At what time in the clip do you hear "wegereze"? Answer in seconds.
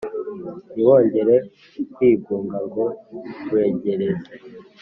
3.51-4.31